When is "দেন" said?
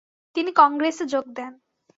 1.35-1.53